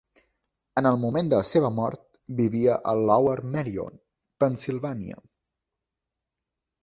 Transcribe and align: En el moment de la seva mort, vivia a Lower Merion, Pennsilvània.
En 0.81 0.87
el 0.91 0.95
moment 1.01 1.27
de 1.33 1.41
la 1.41 1.47
seva 1.49 1.69
mort, 1.79 2.01
vivia 2.39 2.77
a 2.93 2.95
Lower 3.01 3.35
Merion, 3.57 3.99
Pennsilvània. 4.45 5.21